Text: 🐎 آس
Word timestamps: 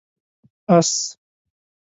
🐎 0.67 0.75
آس 0.79 0.91